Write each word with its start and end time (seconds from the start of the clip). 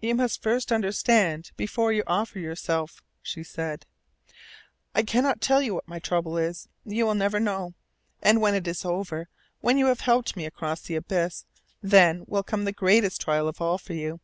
"You 0.00 0.14
must 0.14 0.44
first 0.44 0.70
understand 0.70 1.50
before 1.56 1.92
you 1.92 2.04
offer 2.06 2.38
yourself," 2.38 3.02
she 3.20 3.42
said. 3.42 3.84
"I 4.94 5.02
cannot 5.02 5.40
tell 5.40 5.60
you 5.60 5.74
what 5.74 5.88
my 5.88 5.98
trouble 5.98 6.38
is. 6.38 6.68
You 6.84 7.04
will 7.04 7.16
never 7.16 7.40
know. 7.40 7.74
And 8.22 8.40
when 8.40 8.54
it 8.54 8.68
is 8.68 8.84
over, 8.84 9.28
when 9.62 9.76
you 9.76 9.86
have 9.86 10.02
helped 10.02 10.36
me 10.36 10.44
across 10.44 10.82
the 10.82 10.94
abyss, 10.94 11.46
then 11.82 12.22
will 12.28 12.44
come 12.44 12.64
the 12.64 12.70
greatest 12.70 13.20
trial 13.20 13.48
of 13.48 13.60
all 13.60 13.76
for 13.76 13.94
you. 13.94 14.20